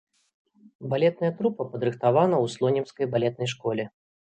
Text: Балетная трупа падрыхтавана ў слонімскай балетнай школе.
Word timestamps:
Балетная 0.93 1.31
трупа 1.43 1.69
падрыхтавана 1.75 2.35
ў 2.43 2.59
слонімскай 2.59 3.05
балетнай 3.17 3.57
школе. 3.59 3.83